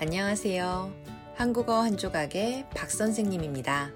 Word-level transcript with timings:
안녕하세요. 0.00 0.92
한국어 1.34 1.80
한 1.80 1.96
조각의 1.96 2.66
박 2.70 2.88
선생님입니다. 2.88 3.90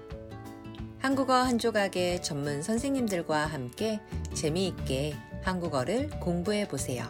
한국어 0.99 1.33
한 1.33 1.57
조각의 1.57 2.21
전문 2.21 2.61
선생님들과 2.61 3.45
함께 3.45 4.01
재미있게 4.33 5.15
한국어를 5.43 6.09
공부해 6.19 6.67
보세요. 6.67 7.09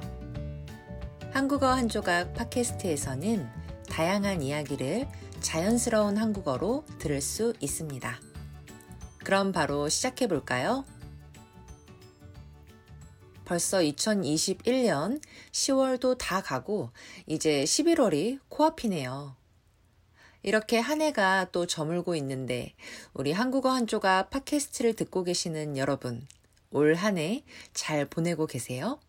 한국어 1.32 1.70
한 1.70 1.90
조각 1.90 2.36
팟캐스트에서는 2.36 3.50
다양한 3.90 4.44
이야기를 4.44 5.08
자연스러운 5.40 6.18
한국어로 6.18 6.86
들을 7.00 7.20
수 7.20 7.56
있습니다. 7.60 8.20
그럼 9.24 9.52
바로 9.52 9.90
시작해 9.90 10.28
볼까요? 10.28 10.86
벌써 13.46 13.80
2021년 13.80 15.22
10월도 15.52 16.18
다 16.18 16.42
가고 16.42 16.90
이제 17.28 17.64
11월이 17.64 18.40
코앞이네요. 18.50 19.36
이렇게 20.44 20.80
한 20.80 21.02
해가 21.02 21.50
또 21.52 21.66
저물고 21.68 22.16
있는데 22.16 22.74
우리 23.14 23.32
한국어 23.32 23.70
한 23.72 23.88
조각 23.88 24.30
팟캐스트를 24.30 24.94
듣고 24.96 25.24
계시는 25.24 25.78
여러분, 25.78 26.28
올 26.72 26.96
한 26.96 27.18
해 27.18 27.44
잘 27.74 28.06
보내고 28.06 28.48
계세요? 28.48 29.00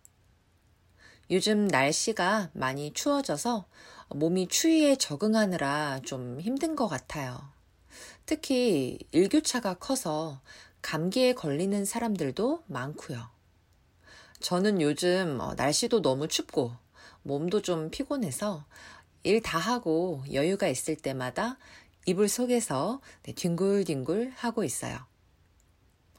요즘 1.31 1.67
날씨가 1.67 2.51
많이 2.53 2.93
추워져서 2.93 3.65
몸이 4.09 4.47
추위에 4.47 4.95
적응하느라 4.95 6.01
좀 6.05 6.39
힘든 6.39 6.75
것 6.75 6.87
같아요. 6.87 7.41
특히 8.25 8.99
일교차가 9.11 9.75
커서 9.75 10.41
감기에 10.81 11.33
걸리는 11.33 11.83
사람들도 11.85 12.63
많고요. 12.67 13.34
저는 14.45 14.79
요즘 14.79 15.39
어, 15.41 15.55
날씨도 15.55 16.03
너무 16.03 16.27
춥고 16.27 16.71
몸도 17.23 17.63
좀 17.63 17.89
피곤해서 17.89 18.63
일 19.23 19.41
다 19.41 19.57
하고 19.57 20.23
여유가 20.31 20.67
있을 20.67 20.95
때마다 20.95 21.57
이불 22.05 22.29
속에서 22.29 23.01
네, 23.23 23.33
뒹굴뒹굴 23.33 24.33
하고 24.35 24.63
있어요. 24.63 24.99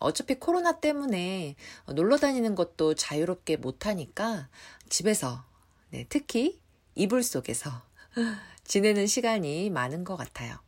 어차피 0.01 0.41
코로나 0.41 0.81
때문에 0.81 1.55
놀러 1.95 2.17
다니는 2.17 2.57
것도 2.57 2.95
자유롭게 2.95 3.59
못하니까 3.59 4.49
집에서, 4.89 5.45
네, 5.91 6.05
특히 6.09 6.61
이불 6.97 7.23
속에서 7.23 7.71
지내는 8.65 9.07
시간이 9.07 9.71
많은 9.71 10.03
것 10.03 10.17
같아요. 10.17 10.66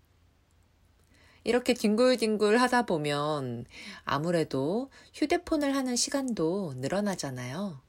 이렇게 1.49 1.73
뒹굴뒹굴 1.73 2.59
하다 2.59 2.83
보면 2.83 3.65
아무래도 4.05 4.91
휴대폰을 5.15 5.75
하는 5.75 5.97
시간도 5.97 6.75
늘어나잖아요. 6.77 7.81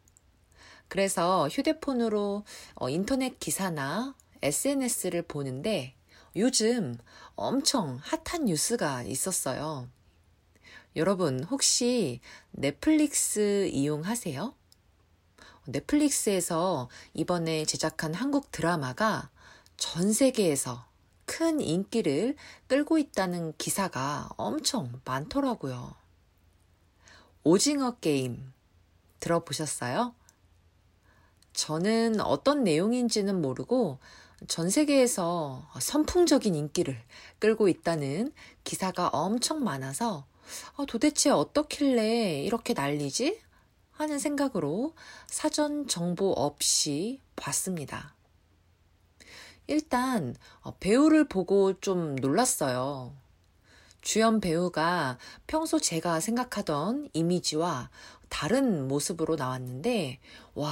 그래서 0.88 1.50
휴대폰으로 1.50 2.46
어, 2.76 2.90
인터넷 2.90 3.38
기사나 3.38 4.16
SNS를 4.42 5.24
보는데 5.24 5.94
요즘 6.38 6.98
엄청 7.36 8.00
핫한 8.02 8.46
뉴스가 8.46 9.04
있었어요. 9.04 9.90
여러분, 10.96 11.44
혹시 11.44 12.22
넷플릭스 12.52 13.68
이용하세요? 13.74 14.56
넷플릭스에서 15.66 16.88
이번에 17.14 17.66
제작한 17.66 18.14
한국 18.14 18.54
드라마가 18.54 19.30
전 19.76 20.14
세계에서 20.14 20.89
큰 21.30 21.62
인기를 21.62 22.36
끌고 22.66 22.98
있다는 22.98 23.54
기사가 23.60 24.30
엄청 24.36 25.00
많더라고요. 25.06 25.94
오징어 27.44 27.92
게임 27.98 28.52
들어보셨어요? 29.20 30.16
저는 31.54 32.20
어떤 32.22 32.64
내용인지는 32.64 33.40
모르고 33.44 34.00
전 34.48 34.72
세계에서 34.72 35.70
선풍적인 35.80 36.56
인기를 36.56 37.00
끌고 37.38 37.68
있다는 37.68 38.34
기사가 38.64 39.10
엄청 39.10 39.64
많아서 39.64 40.26
어, 40.78 40.86
도대체 40.88 41.30
어떻길래 41.30 42.42
이렇게 42.42 42.74
난리지? 42.74 43.40
하는 43.92 44.18
생각으로 44.18 44.96
사전 45.28 45.88
정보 45.88 46.32
없이 46.32 47.22
봤습니다. 47.36 48.16
일단 49.70 50.36
어, 50.62 50.74
배우를 50.80 51.28
보고 51.28 51.80
좀 51.80 52.16
놀랐어요. 52.16 53.14
주연 54.02 54.42
배우가 54.42 55.20
평소 55.46 55.80
제가 55.80 56.20
생각하던 56.20 57.10
이미지와 57.14 57.92
다른 58.30 58.88
모습으로 58.88 59.36
나왔는데, 59.36 60.20
와, 60.56 60.72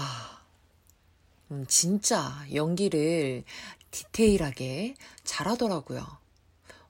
음, 1.51 1.65
진짜 1.67 2.43
연기를 2.55 3.43
디테일하게 3.91 4.95
잘하더라고요. 5.23 6.03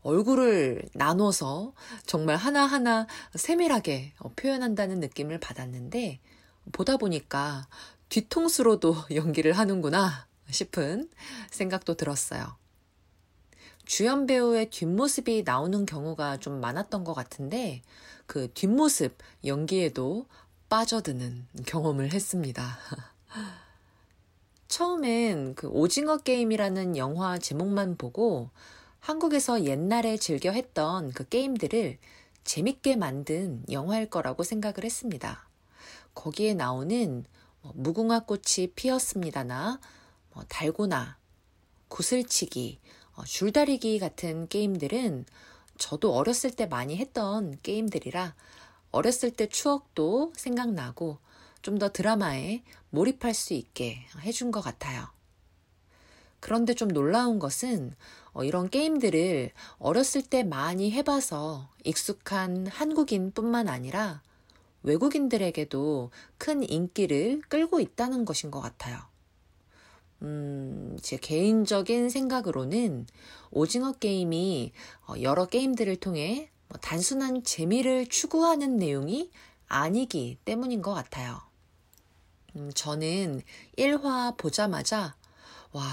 얼굴을 0.03 0.83
나눠서 0.93 1.73
정말 2.05 2.37
하나하나 2.37 3.07
세밀하게 3.35 4.13
어, 4.19 4.31
표현한다는 4.33 5.01
느낌을 5.01 5.39
받았는데, 5.41 6.21
보다 6.71 6.95
보니까 6.95 7.67
뒤통수로도 8.07 8.95
연기를 9.13 9.51
하는구나 9.51 10.27
싶은 10.49 11.09
생각도 11.51 11.95
들었어요. 11.95 12.55
주연 13.85 14.25
배우의 14.25 14.69
뒷모습이 14.69 15.43
나오는 15.45 15.85
경우가 15.85 16.37
좀 16.37 16.59
많았던 16.59 17.03
것 17.03 17.13
같은데 17.13 17.81
그 18.25 18.51
뒷모습 18.53 19.17
연기에도 19.45 20.25
빠져드는 20.69 21.47
경험을 21.65 22.11
했습니다. 22.11 22.77
처음엔 24.67 25.55
그 25.55 25.67
오징어 25.69 26.17
게임이라는 26.17 26.97
영화 26.97 27.37
제목만 27.37 27.97
보고 27.97 28.49
한국에서 28.99 29.63
옛날에 29.63 30.17
즐겨 30.17 30.51
했던 30.51 31.11
그 31.11 31.27
게임들을 31.27 31.97
재밌게 32.43 32.97
만든 32.97 33.63
영화일 33.71 34.09
거라고 34.09 34.43
생각을 34.43 34.83
했습니다. 34.83 35.47
거기에 36.13 36.53
나오는 36.53 37.23
뭐 37.61 37.71
무궁화 37.75 38.25
꽃이 38.25 38.71
피었습니다나 38.75 39.79
어, 39.79 39.96
달고나, 40.47 41.17
구슬치기, 41.87 42.79
어, 43.15 43.23
줄다리기 43.23 43.99
같은 43.99 44.47
게임들은 44.47 45.25
저도 45.77 46.13
어렸을 46.13 46.51
때 46.51 46.65
많이 46.65 46.97
했던 46.97 47.57
게임들이라 47.63 48.35
어렸을 48.91 49.31
때 49.31 49.47
추억도 49.47 50.33
생각나고 50.35 51.19
좀 51.61 51.79
더 51.79 51.89
드라마에 51.89 52.63
몰입할 52.91 53.33
수 53.33 53.53
있게 53.53 54.05
해준 54.21 54.51
것 54.51 54.61
같아요. 54.61 55.09
그런데 56.39 56.73
좀 56.73 56.87
놀라운 56.87 57.39
것은 57.39 57.93
어, 58.31 58.43
이런 58.43 58.69
게임들을 58.69 59.51
어렸을 59.79 60.21
때 60.21 60.43
많이 60.43 60.91
해봐서 60.91 61.69
익숙한 61.83 62.67
한국인 62.67 63.31
뿐만 63.31 63.67
아니라 63.67 64.21
외국인들에게도 64.83 66.11
큰 66.37 66.63
인기를 66.63 67.41
끌고 67.49 67.81
있다는 67.81 68.23
것인 68.23 68.49
것 68.49 68.61
같아요. 68.61 68.99
음, 70.21 70.97
제 71.01 71.17
개인적인 71.17 72.09
생각으로는 72.09 73.05
오징어 73.51 73.93
게임이 73.93 74.71
어, 75.07 75.13
여러 75.21 75.45
게임들을 75.45 75.95
통해 75.97 76.49
뭐 76.67 76.77
단순한 76.79 77.43
재미를 77.43 78.07
추구하는 78.07 78.77
내용이 78.77 79.31
아니기 79.67 80.37
때문인 80.43 80.81
것 80.81 80.93
같아요. 80.93 81.41
음, 82.55 82.71
저는 82.73 83.41
1화 83.77 84.37
보자마자, 84.37 85.15
와, 85.71 85.83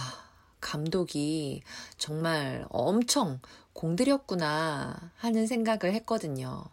감독이 0.60 1.62
정말 1.98 2.64
엄청 2.70 3.40
공들였구나 3.74 5.12
하는 5.16 5.46
생각을 5.46 5.94
했거든요. 5.96 6.64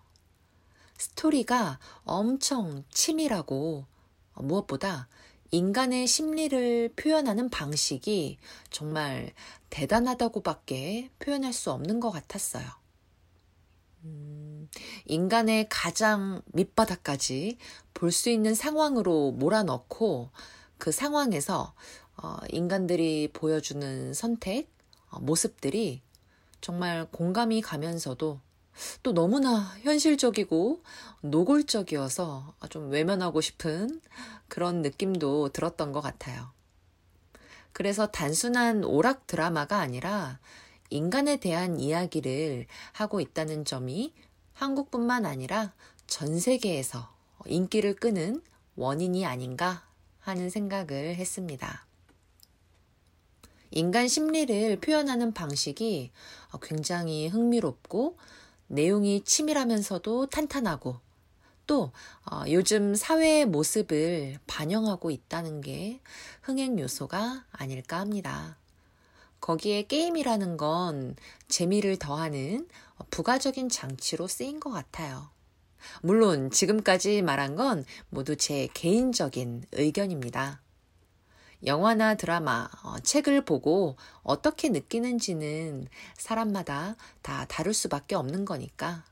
스토리가 0.97 1.79
엄청 2.05 2.83
치밀하고 2.91 3.85
무엇보다 4.35 5.07
인간의 5.51 6.07
심리를 6.07 6.93
표현하는 6.95 7.49
방식이 7.49 8.37
정말 8.69 9.33
대단하다고밖에 9.69 11.09
표현할 11.19 11.51
수 11.51 11.71
없는 11.71 11.99
것 11.99 12.09
같았어요. 12.11 12.65
음, 14.05 14.69
인간의 15.05 15.67
가장 15.69 16.41
밑바닥까지 16.53 17.57
볼 17.93 18.11
수 18.11 18.29
있는 18.29 18.55
상황으로 18.55 19.31
몰아넣고 19.33 20.29
그 20.77 20.91
상황에서 20.91 21.73
어, 22.17 22.37
인간들이 22.49 23.29
보여주는 23.33 24.13
선택, 24.13 24.69
어, 25.09 25.19
모습들이 25.19 26.01
정말 26.61 27.07
공감이 27.11 27.61
가면서도 27.61 28.39
또 29.03 29.13
너무나 29.13 29.75
현실적이고 29.81 30.83
노골적이어서 31.21 32.55
좀 32.69 32.89
외면하고 32.89 33.41
싶은 33.41 34.01
그런 34.47 34.81
느낌도 34.81 35.49
들었던 35.49 35.91
것 35.91 36.01
같아요. 36.01 36.51
그래서 37.73 38.07
단순한 38.07 38.83
오락 38.83 39.27
드라마가 39.27 39.79
아니라 39.79 40.39
인간에 40.89 41.37
대한 41.37 41.79
이야기를 41.79 42.67
하고 42.91 43.21
있다는 43.21 43.65
점이 43.65 44.13
한국뿐만 44.53 45.25
아니라 45.25 45.73
전 46.05 46.39
세계에서 46.39 47.13
인기를 47.45 47.95
끄는 47.95 48.41
원인이 48.75 49.25
아닌가 49.25 49.87
하는 50.19 50.49
생각을 50.49 51.15
했습니다. 51.15 51.85
인간 53.71 54.09
심리를 54.09 54.79
표현하는 54.81 55.33
방식이 55.33 56.11
굉장히 56.61 57.29
흥미롭고 57.29 58.17
내용이 58.71 59.23
치밀하면서도 59.23 60.27
탄탄하고 60.27 60.97
또 61.67 61.91
어, 62.29 62.43
요즘 62.49 62.95
사회의 62.95 63.45
모습을 63.45 64.37
반영하고 64.47 65.11
있다는 65.11 65.61
게 65.61 65.99
흥행 66.41 66.79
요소가 66.79 67.45
아닐까 67.51 67.99
합니다. 67.99 68.57
거기에 69.41 69.83
게임이라는 69.83 70.57
건 70.57 71.15
재미를 71.47 71.97
더하는 71.97 72.67
부가적인 73.09 73.69
장치로 73.69 74.27
쓰인 74.27 74.59
것 74.59 74.69
같아요. 74.69 75.29
물론 76.01 76.51
지금까지 76.51 77.21
말한 77.23 77.55
건 77.55 77.83
모두 78.09 78.35
제 78.35 78.67
개인적인 78.73 79.65
의견입니다. 79.71 80.61
영화나 81.65 82.15
드라마, 82.15 82.69
어, 82.83 82.99
책을 82.99 83.45
보고 83.45 83.95
어떻게 84.23 84.69
느끼는지는 84.69 85.87
사람마다 86.17 86.95
다 87.21 87.45
다를 87.45 87.73
수밖에 87.73 88.15
없는 88.15 88.45
거니까 88.45 89.03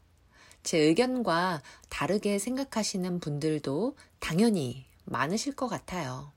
제 0.63 0.77
의견과 0.77 1.61
다르게 1.89 2.39
생각하시는 2.39 3.19
분들도 3.19 3.95
당연히 4.19 4.85
많으실 5.05 5.55
것 5.55 5.67
같아요. 5.67 6.31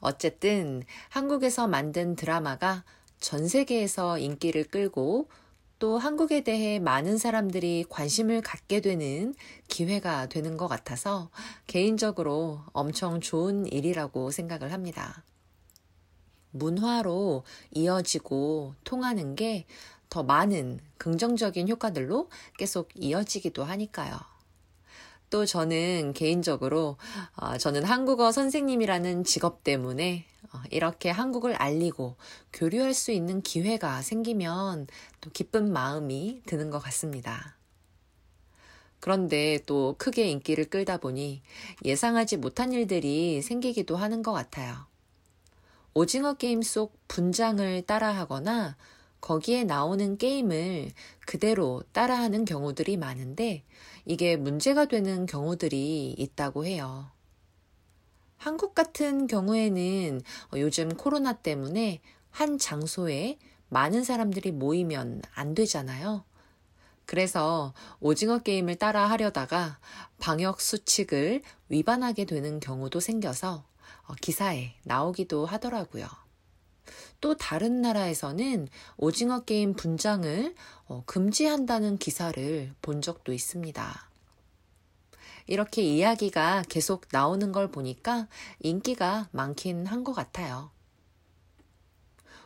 어쨌든 0.00 0.82
한국에서 1.08 1.66
만든 1.66 2.14
드라마가 2.14 2.84
전 3.18 3.48
세계에서 3.48 4.18
인기를 4.18 4.64
끌고 4.64 5.28
또 5.82 5.98
한국에 5.98 6.44
대해 6.44 6.78
많은 6.78 7.18
사람들이 7.18 7.86
관심을 7.88 8.40
갖게 8.40 8.80
되는 8.80 9.34
기회가 9.66 10.28
되는 10.28 10.56
것 10.56 10.68
같아서 10.68 11.28
개인적으로 11.66 12.60
엄청 12.72 13.20
좋은 13.20 13.66
일이라고 13.66 14.30
생각을 14.30 14.72
합니다. 14.72 15.24
문화로 16.52 17.42
이어지고 17.72 18.76
통하는 18.84 19.34
게 19.34 19.66
더 20.12 20.22
많은 20.22 20.78
긍정적인 20.98 21.70
효과들로 21.70 22.28
계속 22.58 22.90
이어지기도 22.94 23.64
하니까요. 23.64 24.31
또 25.32 25.46
저는 25.46 26.12
개인적으로 26.12 26.98
어, 27.36 27.56
저는 27.56 27.84
한국어 27.84 28.32
선생님이라는 28.32 29.24
직업 29.24 29.64
때문에 29.64 30.26
어, 30.52 30.58
이렇게 30.70 31.08
한국을 31.08 31.54
알리고 31.54 32.16
교류할 32.52 32.92
수 32.92 33.12
있는 33.12 33.40
기회가 33.40 34.02
생기면 34.02 34.88
또 35.22 35.30
기쁜 35.30 35.72
마음이 35.72 36.42
드는 36.44 36.68
것 36.68 36.80
같습니다. 36.80 37.56
그런데 39.00 39.58
또 39.64 39.94
크게 39.96 40.28
인기를 40.28 40.66
끌다 40.66 40.98
보니 40.98 41.40
예상하지 41.82 42.36
못한 42.36 42.74
일들이 42.74 43.40
생기기도 43.40 43.96
하는 43.96 44.22
것 44.22 44.32
같아요. 44.32 44.84
오징어 45.94 46.34
게임 46.34 46.60
속 46.60 46.94
분장을 47.08 47.82
따라하거나 47.86 48.76
거기에 49.22 49.64
나오는 49.64 50.18
게임을 50.18 50.90
그대로 51.26 51.82
따라하는 51.92 52.44
경우들이 52.44 52.98
많은데 52.98 53.62
이게 54.04 54.36
문제가 54.36 54.84
되는 54.84 55.24
경우들이 55.26 56.16
있다고 56.18 56.66
해요. 56.66 57.06
한국 58.36 58.74
같은 58.74 59.28
경우에는 59.28 60.20
요즘 60.56 60.88
코로나 60.94 61.32
때문에 61.32 62.00
한 62.30 62.58
장소에 62.58 63.38
많은 63.68 64.02
사람들이 64.02 64.50
모이면 64.50 65.22
안 65.34 65.54
되잖아요. 65.54 66.24
그래서 67.06 67.72
오징어 68.00 68.40
게임을 68.40 68.74
따라 68.76 69.08
하려다가 69.08 69.78
방역 70.18 70.60
수칙을 70.60 71.42
위반하게 71.68 72.24
되는 72.24 72.58
경우도 72.58 72.98
생겨서 72.98 73.64
기사에 74.20 74.74
나오기도 74.82 75.46
하더라고요. 75.46 76.21
또 77.22 77.36
다른 77.36 77.80
나라에서는 77.80 78.68
오징어 78.98 79.44
게임 79.44 79.74
분장을 79.74 80.54
어, 80.86 81.02
금지한다는 81.06 81.96
기사를 81.96 82.72
본 82.82 83.00
적도 83.00 83.32
있습니다. 83.32 84.10
이렇게 85.46 85.82
이야기가 85.82 86.64
계속 86.68 87.06
나오는 87.12 87.52
걸 87.52 87.70
보니까 87.70 88.26
인기가 88.60 89.28
많긴 89.30 89.86
한 89.86 90.02
것 90.02 90.12
같아요. 90.12 90.72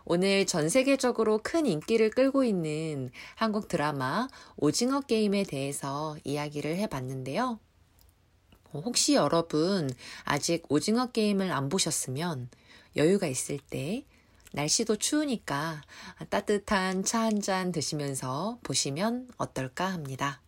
오늘 0.05 0.44
전 0.46 0.69
세계적으로 0.69 1.40
큰 1.43 1.64
인기를 1.64 2.11
끌고 2.11 2.44
있는 2.44 3.11
한국 3.34 3.69
드라마 3.69 4.28
오징어 4.56 5.00
게임에 5.00 5.44
대해서 5.44 6.19
이야기를 6.23 6.76
해봤는데요. 6.76 7.58
혹시 8.75 9.14
여러분 9.14 9.90
아직 10.25 10.64
오징어 10.69 11.06
게임을 11.06 11.50
안 11.50 11.70
보셨으면 11.70 12.50
여유가 12.94 13.26
있을 13.26 13.58
때 13.58 14.05
날씨도 14.56 14.97
추우니까 14.97 15.82
따뜻한 16.31 17.05
차 17.05 17.20
한 17.29 17.43
잔 17.43 17.73
드시면서 17.73 18.58
보시면 18.62 19.29
어떨까 19.37 19.85
합니다. 19.93 20.41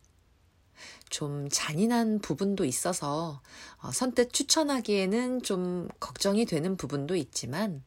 좀 1.11 1.49
잔인한 1.51 2.19
부분도 2.21 2.65
있어서 2.65 3.43
어, 3.83 3.93
선뜻 3.93 4.33
추천하기에는 4.33 5.43
좀 5.43 5.89
걱정이 6.01 6.47
되는 6.47 6.77
부분도 6.79 7.17
있지만 7.17 7.85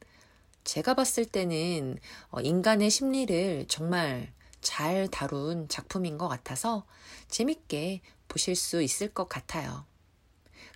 제가 0.63 0.94
봤을 0.94 1.25
때는 1.25 1.97
어, 2.29 2.39
인간의 2.41 2.91
심리를 2.91 3.65
정말 3.67 4.31
잘 4.62 5.07
다룬 5.07 5.67
작품인 5.69 6.19
것 6.19 6.27
같아서 6.27 6.85
재밌게 7.29 8.01
보실 8.27 8.56
수 8.56 8.83
있을 8.83 9.07
것 9.09 9.27
같아요. 9.27 9.85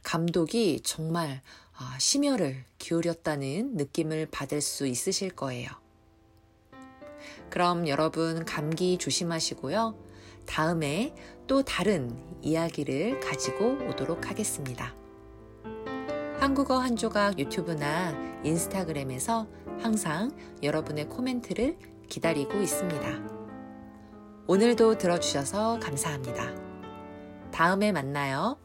감독이 0.03 0.81
정말 0.83 1.30
아, 1.33 1.64
심혈을 2.00 2.63
기울였다는 2.77 3.75
느낌을 3.75 4.27
받을 4.31 4.62
수 4.62 4.88
있으실 4.88 5.31
거예요. 5.31 5.69
그럼 7.50 7.88
여러분 7.88 8.45
감기 8.45 8.98
조심하시고요. 8.98 9.95
다음에 10.45 11.16
또 11.48 11.63
다른 11.63 12.16
이야기를 12.42 13.19
가지고 13.19 13.77
오도록 13.89 14.30
하겠습니다. 14.30 14.94
한국어 16.39 16.77
한 16.77 16.95
조각 16.95 17.39
유튜브나 17.39 18.42
인스타그램에서 18.44 19.48
항상 19.80 20.31
여러분의 20.62 21.10
코멘트를 21.10 21.77
기다리고 22.10 22.62
있습니다. 22.62 23.36
오늘도 24.48 24.98
들어주셔서 24.98 25.80
감사합니다. 25.80 26.54
다음에 27.51 27.92
만나요. 27.92 28.64